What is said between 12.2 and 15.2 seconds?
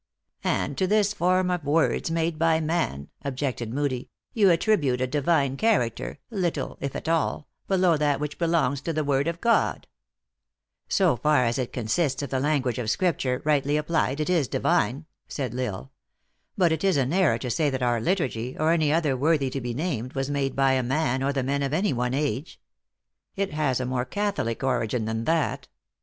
of the language of Scripture, rightly applied, it is divine,"